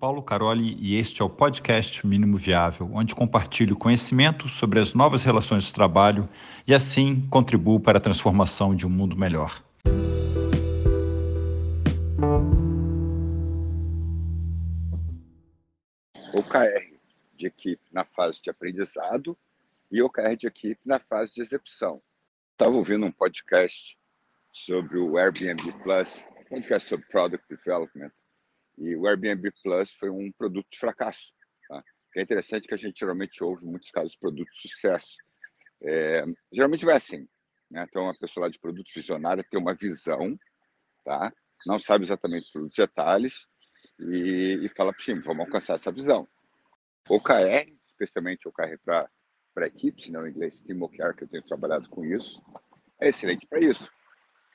Paulo 0.00 0.22
Caroli 0.22 0.78
e 0.80 0.96
este 0.96 1.20
é 1.20 1.24
o 1.24 1.28
podcast 1.28 2.06
Mínimo 2.06 2.38
Viável, 2.38 2.90
onde 2.94 3.14
compartilho 3.14 3.76
conhecimento 3.76 4.48
sobre 4.48 4.80
as 4.80 4.94
novas 4.94 5.22
relações 5.22 5.64
de 5.64 5.74
trabalho 5.74 6.26
e 6.66 6.72
assim 6.72 7.28
contribuo 7.28 7.78
para 7.78 7.98
a 7.98 8.00
transformação 8.00 8.74
de 8.74 8.86
um 8.86 8.88
mundo 8.88 9.14
melhor. 9.14 9.62
OKR 16.32 16.96
de 17.36 17.46
equipe 17.46 17.82
na 17.92 18.02
fase 18.02 18.40
de 18.40 18.48
aprendizado 18.48 19.36
e 19.92 20.00
OKR 20.00 20.34
de 20.34 20.46
equipe 20.46 20.80
na 20.82 20.98
fase 20.98 21.34
de 21.34 21.42
execução. 21.42 22.00
Estava 22.52 22.74
ouvindo 22.74 23.04
um 23.04 23.12
podcast 23.12 23.98
sobre 24.50 24.96
o 24.96 25.18
Airbnb 25.18 25.72
Plus, 25.82 26.24
podcast 26.48 26.88
sobre 26.88 27.04
Product 27.08 27.44
Development, 27.50 28.12
e 28.80 28.96
o 28.96 29.06
Airbnb 29.06 29.52
Plus 29.62 29.92
foi 29.92 30.10
um 30.10 30.32
produto 30.32 30.66
de 30.70 30.78
fracasso. 30.78 31.32
Tá? 31.68 31.78
O 31.78 32.18
é 32.18 32.22
interessante 32.22 32.66
que 32.66 32.74
a 32.74 32.78
gente 32.78 32.98
geralmente 32.98 33.44
ouve, 33.44 33.64
em 33.64 33.70
muitos 33.70 33.90
casos, 33.90 34.16
produtos 34.16 34.56
de 34.56 34.68
sucesso. 34.68 35.16
É, 35.82 36.24
geralmente 36.52 36.84
vai 36.84 36.96
assim. 36.96 37.28
Né? 37.70 37.86
Então, 37.88 38.04
uma 38.04 38.18
pessoa 38.18 38.46
lá 38.46 38.50
de 38.50 38.58
produto 38.58 38.90
visionária 38.94 39.44
tem 39.48 39.60
uma 39.60 39.74
visão, 39.74 40.36
tá? 41.04 41.32
não 41.66 41.78
sabe 41.78 42.04
exatamente 42.04 42.44
os 42.44 42.50
produtos 42.50 42.76
detalhes, 42.76 43.46
e, 43.98 44.60
e 44.62 44.68
fala 44.70 44.92
para 44.92 45.00
o 45.00 45.04
time, 45.04 45.20
vamos 45.20 45.44
alcançar 45.44 45.74
essa 45.74 45.92
visão. 45.92 46.26
OKR, 47.08 47.70
especialmente 47.86 48.48
OKR 48.48 48.78
para 48.84 49.66
equipes, 49.66 50.08
não 50.08 50.26
em 50.26 50.30
inglês 50.30 50.62
Team 50.62 50.80
OKR, 50.82 51.14
que 51.14 51.24
eu 51.24 51.28
tenho 51.28 51.42
trabalhado 51.42 51.88
com 51.88 52.04
isso, 52.04 52.42
é 53.00 53.08
excelente 53.08 53.46
para 53.46 53.60
isso. 53.60 53.90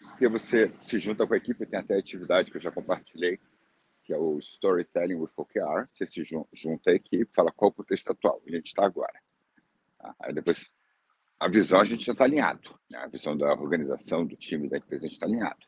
Porque 0.00 0.28
você 0.28 0.72
se 0.84 0.98
junta 0.98 1.26
com 1.26 1.34
a 1.34 1.36
equipe, 1.36 1.66
tem 1.66 1.78
até 1.78 1.96
atividade 1.96 2.50
que 2.50 2.56
eu 2.56 2.60
já 2.60 2.70
compartilhei, 2.70 3.38
que 4.04 4.12
é 4.12 4.18
o 4.18 4.38
Storytelling 4.38 5.16
with 5.16 5.32
OKR. 5.36 5.88
Você 5.90 6.06
se 6.06 6.22
junta 6.24 6.90
à 6.90 6.94
equipe, 6.94 7.26
fala 7.34 7.50
qual 7.50 7.70
o 7.70 7.74
contexto 7.74 8.12
atual, 8.12 8.40
a 8.46 8.50
gente 8.50 8.66
está 8.66 8.84
agora. 8.84 9.18
Tá? 9.98 10.14
Aí 10.20 10.32
depois, 10.32 10.66
a 11.40 11.48
visão 11.48 11.80
a 11.80 11.84
gente 11.84 12.04
já 12.04 12.12
está 12.12 12.24
alinhado. 12.24 12.78
Né? 12.90 12.98
A 12.98 13.06
visão 13.06 13.36
da 13.36 13.52
organização, 13.54 14.24
do 14.26 14.36
time, 14.36 14.68
da 14.68 14.76
empresa, 14.76 15.06
a 15.06 15.08
gente 15.08 15.16
está 15.16 15.26
alinhado. 15.26 15.66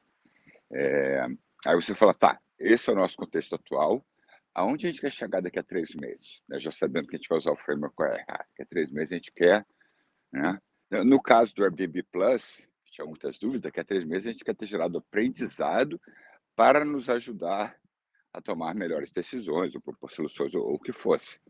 É... 0.70 1.26
Aí 1.66 1.74
você 1.74 1.94
fala, 1.94 2.12
tá, 2.12 2.38
esse 2.58 2.88
é 2.90 2.92
o 2.92 2.96
nosso 2.96 3.16
contexto 3.16 3.54
atual, 3.54 4.06
aonde 4.54 4.86
a 4.86 4.90
gente 4.90 5.00
quer 5.00 5.10
chegar 5.10 5.40
daqui 5.40 5.58
a 5.58 5.62
três 5.62 5.94
meses? 5.94 6.42
Né? 6.48 6.60
Já 6.60 6.70
sabendo 6.70 7.08
que 7.08 7.16
a 7.16 7.18
gente 7.18 7.28
vai 7.28 7.38
usar 7.38 7.52
o 7.52 7.56
framework 7.56 7.94
OKR. 8.00 8.26
Daqui 8.28 8.62
a 8.62 8.66
três 8.66 8.90
meses 8.90 9.12
a 9.12 9.16
gente 9.16 9.32
quer... 9.32 9.66
Né? 10.30 10.60
No 11.04 11.20
caso 11.20 11.52
do 11.54 11.64
Airbnb 11.64 12.04
Plus, 12.04 12.62
tinha 12.84 13.04
muitas 13.04 13.38
dúvidas, 13.38 13.62
daqui 13.62 13.80
a 13.80 13.84
três 13.84 14.04
meses 14.04 14.28
a 14.28 14.30
gente 14.30 14.44
quer 14.44 14.54
ter 14.54 14.66
gerado 14.66 14.98
aprendizado 14.98 16.00
para 16.54 16.84
nos 16.84 17.10
ajudar 17.10 17.76
a 18.36 18.42
tomar 18.42 18.74
melhores 18.74 19.10
decisões, 19.10 19.74
ou 19.74 19.80
propor 19.80 20.12
soluções, 20.12 20.54
ou, 20.54 20.62
ou 20.62 20.74
o 20.74 20.78
que 20.78 20.92
fosse. 20.92 21.40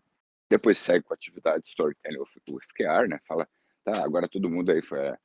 Depois 0.48 0.78
segue 0.78 1.04
com 1.04 1.12
a 1.12 1.16
atividade 1.16 1.66
Storytelling 1.66 2.20
with, 2.20 2.54
with 2.54 2.66
QR, 2.78 3.08
né? 3.08 3.18
Fala, 3.26 3.48
tá, 3.84 4.04
agora 4.04 4.28
todo 4.28 4.48
mundo 4.48 4.70
aí 4.70 4.78
é, 4.78 5.18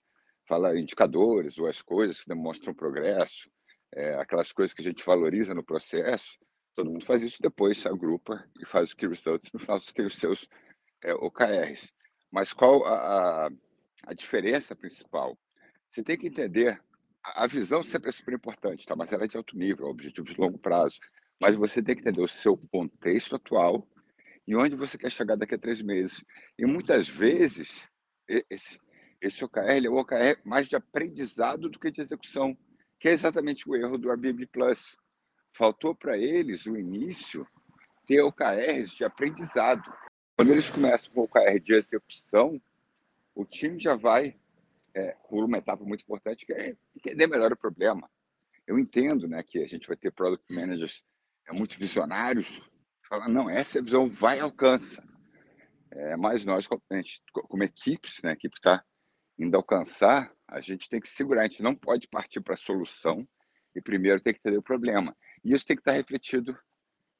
fala 0.48 0.78
indicadores 0.78 1.60
ou 1.60 1.68
as 1.68 1.80
coisas 1.80 2.22
que 2.22 2.28
demonstram 2.28 2.74
progresso, 2.74 3.48
é, 3.94 4.16
aquelas 4.16 4.52
coisas 4.52 4.74
que 4.74 4.82
a 4.82 4.84
gente 4.84 5.06
valoriza 5.06 5.54
no 5.54 5.64
processo, 5.64 6.40
todo 6.74 6.90
mundo 6.90 7.06
faz 7.06 7.22
isso, 7.22 7.38
depois 7.40 7.86
agrupa 7.86 8.44
e 8.60 8.66
faz 8.66 8.90
os 8.90 8.94
key 8.96 9.08
results, 9.08 9.52
no 9.54 9.60
final 9.60 9.80
você 9.80 9.94
tem 9.94 10.06
os 10.08 10.16
seus 10.16 10.50
é, 11.04 11.14
OKRs. 11.14 11.94
Mas 12.32 12.54
qual 12.54 12.84
a, 12.88 13.46
a, 13.46 13.50
a 14.08 14.14
diferença 14.16 14.76
principal? 14.76 15.38
Você 15.92 16.02
tem 16.02 16.18
que 16.18 16.26
entender, 16.26 16.82
a, 17.24 17.46
visão 17.46 17.84
sempre 17.84 18.10
é 18.10 18.12
super 18.12 18.34
importante, 18.34 18.84
tá? 18.88 18.96
mas 18.96 19.12
ela 19.12 19.26
é 19.26 19.28
de 19.28 19.38
alto 19.38 19.56
nível, 19.56 19.86
é 19.86 19.90
objetivo 19.92 20.26
de 20.26 20.42
longo 20.42 20.58
prazo 20.58 20.98
mas 21.42 21.56
você 21.56 21.82
tem 21.82 21.96
que 21.96 22.02
entender 22.02 22.22
o 22.22 22.28
seu 22.28 22.56
contexto 22.56 23.36
atual 23.36 23.88
e 24.48 24.56
onde 24.56 24.76
você 24.76 24.96
quer 24.98 25.12
chegar 25.12 25.36
daqui 25.36 25.56
a 25.56 25.58
três 25.58 25.82
meses. 25.82 26.24
E 26.58 26.66
muitas 26.66 27.08
vezes, 27.08 27.84
esse, 28.28 28.80
esse 29.20 29.44
OKR 29.44 29.84
é 29.84 29.90
o 29.90 29.96
OKR 29.96 30.40
mais 30.46 30.68
de 30.68 30.76
aprendizado 30.76 31.68
do 31.68 31.80
que 31.80 31.90
de 31.90 32.00
execução, 32.00 32.56
que 33.00 33.10
é 33.10 33.12
exatamente 33.12 33.68
o 33.68 33.76
erro 33.76 33.98
do 33.98 34.12
Airbnb 34.12 34.46
Plus. 34.48 34.96
Faltou 35.52 35.96
para 35.96 36.16
eles, 36.16 36.68
o 36.68 36.78
início, 36.78 37.48
ter 38.06 38.22
OKRs 38.22 38.92
de 38.92 39.04
aprendizado. 39.04 39.92
Quando 40.38 40.52
eles 40.52 40.70
começam 40.70 41.12
com 41.12 41.22
o 41.22 41.24
OKR 41.24 41.60
de 41.60 41.74
execução, 41.74 42.62
o 43.34 43.46
time 43.46 43.80
já 43.80 43.96
vai 43.96 44.36
é, 44.94 45.16
por 45.28 45.44
uma 45.44 45.58
etapa 45.58 45.84
muito 45.84 46.02
importante, 46.04 46.46
que 46.46 46.54
é 46.54 46.76
entender 46.96 47.26
melhor 47.26 47.52
o 47.52 47.58
problema. 47.58 48.10
Eu 48.68 48.78
entendo 48.78 49.28
né, 49.28 49.42
que 49.42 49.60
a 49.60 49.68
gente 49.68 49.88
vai 49.88 49.98
ter 49.98 50.12
product 50.12 50.54
managers 50.54 51.04
é 51.48 51.54
muito 51.54 51.78
visionários, 51.78 52.48
falam, 53.08 53.28
não, 53.28 53.50
essa 53.50 53.82
visão 53.82 54.10
vai 54.10 54.38
e 54.38 54.42
alcança. 54.42 55.04
É, 55.92 56.16
mas 56.16 56.46
nós, 56.46 56.66
como, 56.66 56.82
gente, 56.92 57.22
como 57.34 57.64
equipes, 57.64 58.22
né, 58.24 58.32
a 58.32 58.34
equipe 58.34 58.56
está 58.56 58.84
indo 59.38 59.58
alcançar, 59.58 60.34
a 60.48 60.62
gente 60.62 60.88
tem 60.88 61.02
que 61.02 61.10
segurar, 61.10 61.42
a 61.42 61.48
gente 61.48 61.62
não 61.62 61.76
pode 61.76 62.08
partir 62.08 62.40
para 62.40 62.54
a 62.54 62.58
solução 62.58 63.28
e 63.76 63.82
primeiro 63.82 64.22
tem 64.22 64.34
que 64.34 64.40
entender 64.40 64.58
o 64.58 64.64
problema. 64.64 65.16
E 65.44 65.54
isso 65.54 65.66
tem 65.66 65.76
que 65.76 65.82
estar 65.82 65.92
tá 65.92 65.98
refletido 65.98 66.58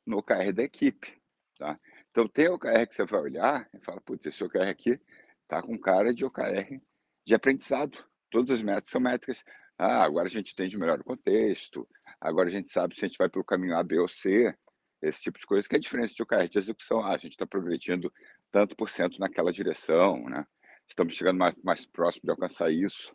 no 0.06 0.18
OKR 0.18 0.54
da 0.54 0.64
equipe. 0.64 1.20
Tá? 1.58 1.80
Então, 2.10 2.28
tem 2.28 2.48
OKR 2.48 2.88
que 2.88 2.96
você 2.96 3.06
vai 3.06 3.22
olhar 3.22 3.70
e 3.74 3.80
fala, 3.80 4.02
putz, 4.02 4.26
esse 4.26 4.44
OKR 4.44 4.70
aqui 4.70 5.00
está 5.44 5.62
com 5.62 5.78
cara 5.78 6.14
de 6.14 6.24
OKR 6.24 6.80
de 7.26 7.36
aprendizado. 7.36 7.98
Todas 8.30 8.52
as 8.52 8.62
métricas 8.62 8.92
são 8.92 9.02
métricas. 9.02 9.44
Ah, 9.78 10.04
agora 10.04 10.28
a 10.28 10.32
gente 10.32 10.54
entende 10.54 10.78
melhor 10.78 11.00
o 11.00 11.04
contexto, 11.04 11.88
Agora 12.22 12.48
a 12.48 12.52
gente 12.52 12.70
sabe 12.70 12.96
se 12.96 13.04
a 13.04 13.08
gente 13.08 13.18
vai 13.18 13.28
pelo 13.28 13.44
caminho 13.44 13.76
A, 13.76 13.84
B 13.84 13.98
ou 13.98 14.08
C, 14.08 14.56
esse 15.02 15.22
tipo 15.22 15.40
de 15.40 15.46
coisa, 15.48 15.68
que 15.68 15.76
é 15.76 15.78
a 15.78 15.82
diferença 15.82 16.14
de 16.14 16.22
OKR 16.22 16.48
de 16.48 16.60
execução. 16.60 17.04
Ah, 17.04 17.16
a 17.16 17.18
gente 17.18 17.32
está 17.32 17.48
progredindo 17.48 18.14
tanto 18.52 18.76
por 18.76 18.90
cento 18.90 19.20
naquela 19.20 19.52
direção, 19.52 20.24
né? 20.30 20.46
Estamos 20.88 21.16
chegando 21.16 21.40
mais, 21.40 21.56
mais 21.64 21.86
próximo 21.86 22.24
de 22.26 22.30
alcançar 22.30 22.72
isso. 22.72 23.12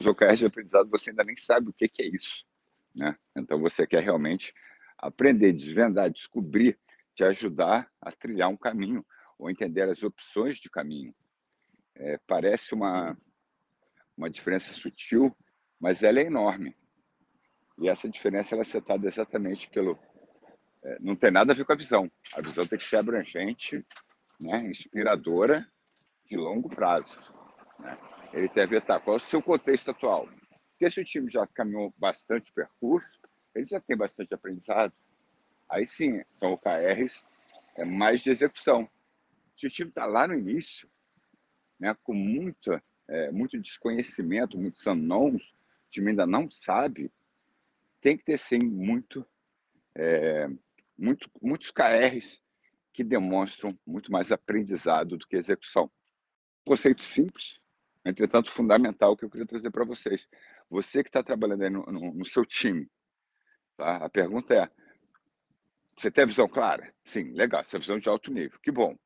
Os 0.00 0.06
OKRs 0.06 0.38
de 0.38 0.46
aprendizado, 0.46 0.88
você 0.88 1.10
ainda 1.10 1.24
nem 1.24 1.34
sabe 1.34 1.70
o 1.70 1.72
que, 1.72 1.88
que 1.88 2.02
é 2.02 2.06
isso, 2.06 2.44
né? 2.94 3.16
Então 3.36 3.58
você 3.58 3.86
quer 3.86 4.02
realmente 4.02 4.54
aprender, 4.96 5.52
desvendar, 5.52 6.08
descobrir, 6.10 6.78
te 7.14 7.24
ajudar 7.24 7.90
a 8.00 8.12
trilhar 8.12 8.48
um 8.48 8.56
caminho 8.56 9.04
ou 9.36 9.50
entender 9.50 9.82
as 9.82 10.02
opções 10.04 10.58
de 10.58 10.70
caminho. 10.70 11.12
É, 11.96 12.18
parece 12.26 12.72
uma, 12.72 13.16
uma 14.16 14.30
diferença 14.30 14.72
sutil, 14.72 15.36
mas 15.80 16.02
ela 16.02 16.20
é 16.20 16.24
enorme. 16.24 16.76
E 17.78 17.88
essa 17.88 18.08
diferença 18.08 18.54
ela 18.54 18.62
é 18.62 18.66
setada 18.66 19.06
exatamente 19.06 19.68
pelo. 19.68 19.98
É, 20.82 20.98
não 21.00 21.16
tem 21.16 21.30
nada 21.30 21.52
a 21.52 21.56
ver 21.56 21.64
com 21.64 21.72
a 21.72 21.76
visão. 21.76 22.10
A 22.34 22.40
visão 22.40 22.66
tem 22.66 22.78
que 22.78 22.84
ser 22.84 22.96
abrangente, 22.96 23.84
né, 24.40 24.58
inspiradora, 24.66 25.66
de 26.26 26.36
longo 26.36 26.68
prazo. 26.68 27.18
Né? 27.78 27.98
Ele 28.32 28.48
tem 28.48 28.62
a 28.62 28.66
ver, 28.66 28.82
tá, 28.82 29.00
qual 29.00 29.16
é 29.16 29.20
o 29.20 29.22
seu 29.22 29.42
contexto 29.42 29.90
atual? 29.90 30.28
Porque 30.70 30.90
se 30.90 31.00
o 31.00 31.04
time 31.04 31.30
já 31.30 31.46
caminhou 31.46 31.94
bastante 31.96 32.52
percurso, 32.52 33.18
ele 33.54 33.64
já 33.64 33.80
tem 33.80 33.96
bastante 33.96 34.34
aprendizado. 34.34 34.92
Aí 35.68 35.86
sim, 35.86 36.22
são 36.32 36.52
OKRs 36.52 37.24
é, 37.76 37.84
mais 37.84 38.20
de 38.20 38.30
execução. 38.30 38.88
Se 39.56 39.66
o 39.66 39.70
time 39.70 39.88
está 39.88 40.04
lá 40.04 40.26
no 40.26 40.34
início, 40.34 40.88
né, 41.78 41.94
com 42.02 42.12
muita, 42.12 42.82
é, 43.08 43.30
muito 43.30 43.58
desconhecimento, 43.58 44.58
muitos 44.58 44.86
unknowns, 44.86 45.42
o 45.42 45.90
time 45.90 46.10
ainda 46.10 46.26
não 46.26 46.50
sabe, 46.50 47.10
tem 48.04 48.18
que 48.18 48.24
ter 48.24 48.38
sim 48.38 48.58
muito, 48.58 49.26
é, 49.94 50.46
muito 50.96 51.26
muitos 51.40 51.70
KRs 51.70 52.38
que 52.92 53.02
demonstram 53.02 53.76
muito 53.86 54.12
mais 54.12 54.30
aprendizado 54.30 55.16
do 55.16 55.26
que 55.26 55.36
execução. 55.36 55.90
Conceito 56.66 57.02
simples, 57.02 57.58
entretanto 58.04 58.50
fundamental 58.50 59.16
que 59.16 59.24
eu 59.24 59.30
queria 59.30 59.46
trazer 59.46 59.70
para 59.70 59.86
vocês. 59.86 60.28
Você 60.68 61.02
que 61.02 61.08
está 61.08 61.22
trabalhando 61.22 61.70
no, 61.70 61.86
no, 61.86 62.14
no, 62.14 62.26
seu 62.26 62.44
time, 62.44 62.86
tá? 63.74 63.96
a 64.04 64.10
pergunta 64.10 64.54
é: 64.54 64.70
você 65.98 66.10
tem 66.10 66.24
a 66.24 66.26
visão 66.26 66.46
clara? 66.46 66.94
Sim, 67.06 67.32
legal, 67.32 67.62
essa 67.62 67.78
visão 67.78 67.98
de 67.98 68.06
alto 68.06 68.30
nível, 68.30 68.60
que 68.60 68.70
bom. 68.70 68.98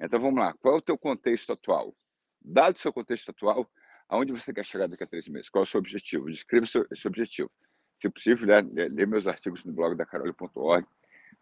Então 0.00 0.18
vamos 0.18 0.40
lá, 0.40 0.54
qual 0.54 0.76
é 0.76 0.78
o 0.78 0.82
teu 0.82 0.96
contexto 0.96 1.52
atual? 1.52 1.94
Dado 2.40 2.76
o 2.76 2.78
seu 2.78 2.94
contexto 2.94 3.30
atual, 3.30 3.70
aonde 4.08 4.32
você 4.32 4.54
quer 4.54 4.64
chegar 4.64 4.88
daqui 4.88 5.04
a 5.04 5.06
três 5.06 5.28
meses? 5.28 5.50
Qual 5.50 5.64
é 5.64 5.66
o 5.66 5.70
seu 5.70 5.80
objetivo? 5.80 6.30
Descreva 6.30 6.64
o 6.64 6.68
seu, 6.68 6.86
esse 6.90 7.06
objetivo 7.06 7.50
se 7.98 8.08
possível, 8.08 8.46
lê, 8.46 8.88
lê 8.88 9.06
meus 9.06 9.26
artigos 9.26 9.64
no 9.64 9.72
blog 9.72 9.96
da 9.96 10.06
carole.org, 10.06 10.86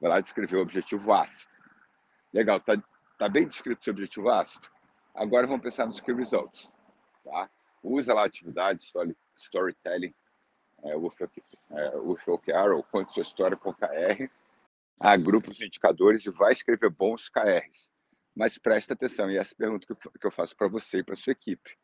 vai 0.00 0.11
lá 0.11 0.20
descrever 0.20 0.56
o 0.56 0.62
objetivo 0.62 1.12
ácido. 1.12 1.53
Legal, 2.32 2.58
tá, 2.61 2.82
tá 3.19 3.29
bem 3.29 3.47
descrito 3.47 3.85
seu 3.85 3.93
objetivo 3.93 4.31
ácido? 4.31 4.67
Agora 5.14 5.47
vamos 5.47 5.62
pensar 5.62 5.85
nos 5.85 6.00
key 6.00 6.14
results. 6.14 6.73
Tá? 7.23 7.50
Usa 7.82 8.14
lá 8.14 8.23
a 8.23 8.26
atividade 8.26 8.82
story, 8.82 9.14
storytelling, 9.37 10.14
é, 10.82 10.97
o 10.97 11.11
é, 11.73 12.70
ou 12.70 12.82
conte 12.85 13.12
sua 13.12 13.23
história 13.23 13.56
com 13.56 13.75
KR, 13.75 14.26
agrupa 14.99 15.50
os 15.50 15.61
indicadores 15.61 16.25
e 16.25 16.31
vai 16.31 16.55
escrever 16.55 16.88
bons 16.88 17.29
KRs. 17.29 17.93
Mas 18.35 18.56
presta 18.56 18.94
atenção, 18.94 19.31
e 19.31 19.37
essa 19.37 19.55
pergunta 19.55 19.87
que 19.87 19.93
eu, 19.93 19.97
que 19.97 20.26
eu 20.26 20.31
faço 20.31 20.56
para 20.56 20.69
você 20.69 21.00
e 21.00 21.05
para 21.05 21.17
sua 21.17 21.32
equipe. 21.32 21.76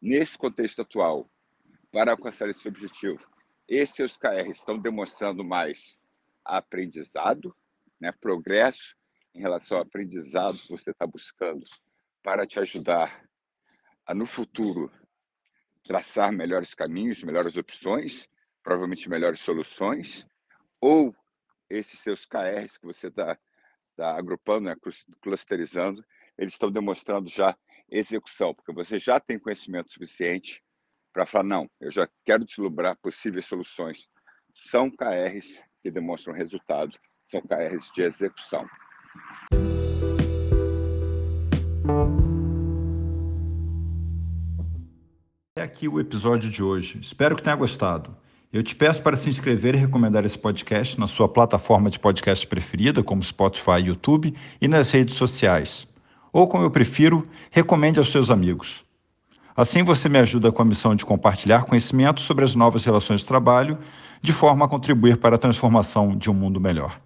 Nesse 0.00 0.38
contexto 0.38 0.82
atual, 0.82 1.28
para 1.90 2.12
alcançar 2.12 2.48
esse 2.48 2.66
objetivo, 2.68 3.28
esses 3.68 4.16
KR 4.16 4.50
estão 4.50 4.78
demonstrando 4.78 5.44
mais 5.44 5.98
aprendizado, 6.44 7.54
né, 8.00 8.12
progresso 8.12 8.96
em 9.34 9.40
relação 9.40 9.78
ao 9.78 9.82
aprendizado 9.82 10.58
que 10.58 10.68
você 10.68 10.90
está 10.90 11.06
buscando 11.06 11.64
para 12.22 12.46
te 12.46 12.58
ajudar 12.60 13.26
a, 14.06 14.14
no 14.14 14.26
futuro, 14.26 14.90
traçar 15.82 16.32
melhores 16.32 16.74
caminhos, 16.74 17.22
melhores 17.22 17.56
opções, 17.56 18.28
provavelmente 18.62 19.08
melhores 19.08 19.40
soluções, 19.40 20.26
ou 20.80 21.14
esses 21.68 21.98
seus 22.00 22.24
KRs 22.24 22.78
que 22.78 22.86
você 22.86 23.08
está 23.08 23.38
tá 23.96 24.16
agrupando, 24.16 24.66
né, 24.66 24.76
clusterizando, 25.20 26.04
eles 26.36 26.54
estão 26.54 26.70
demonstrando 26.70 27.28
já 27.28 27.56
execução, 27.90 28.54
porque 28.54 28.72
você 28.72 28.98
já 28.98 29.20
tem 29.20 29.38
conhecimento 29.38 29.92
suficiente 29.92 30.63
para 31.14 31.24
falar, 31.24 31.44
não, 31.44 31.70
eu 31.80 31.92
já 31.92 32.08
quero 32.24 32.44
deslumbrar 32.44 32.96
possíveis 33.00 33.46
soluções. 33.46 34.08
São 34.52 34.90
KRs 34.90 35.46
que 35.80 35.90
demonstram 35.90 36.34
resultado, 36.34 36.98
são 37.24 37.40
KRs 37.40 37.90
de 37.94 38.02
execução. 38.02 38.66
É 45.56 45.62
aqui 45.62 45.86
o 45.86 46.00
episódio 46.00 46.50
de 46.50 46.62
hoje. 46.62 46.98
Espero 46.98 47.36
que 47.36 47.42
tenha 47.42 47.54
gostado. 47.54 48.16
Eu 48.52 48.62
te 48.62 48.74
peço 48.74 49.00
para 49.00 49.16
se 49.16 49.28
inscrever 49.28 49.74
e 49.74 49.78
recomendar 49.78 50.24
esse 50.24 50.38
podcast 50.38 50.98
na 50.98 51.06
sua 51.06 51.28
plataforma 51.28 51.90
de 51.90 51.98
podcast 51.98 52.44
preferida, 52.46 53.02
como 53.04 53.22
Spotify 53.22 53.78
e 53.78 53.86
YouTube, 53.86 54.36
e 54.60 54.66
nas 54.66 54.90
redes 54.90 55.14
sociais. 55.14 55.86
Ou, 56.32 56.48
como 56.48 56.64
eu 56.64 56.70
prefiro, 56.70 57.22
recomende 57.50 58.00
aos 58.00 58.10
seus 58.10 58.30
amigos. 58.30 58.84
Assim 59.56 59.84
você 59.84 60.08
me 60.08 60.18
ajuda 60.18 60.50
com 60.50 60.62
a 60.62 60.64
missão 60.64 60.96
de 60.96 61.04
compartilhar 61.04 61.64
conhecimento 61.64 62.20
sobre 62.20 62.44
as 62.44 62.56
novas 62.56 62.84
relações 62.84 63.20
de 63.20 63.26
trabalho, 63.26 63.78
de 64.20 64.32
forma 64.32 64.64
a 64.64 64.68
contribuir 64.68 65.16
para 65.16 65.36
a 65.36 65.38
transformação 65.38 66.16
de 66.16 66.28
um 66.28 66.34
mundo 66.34 66.60
melhor. 66.60 66.98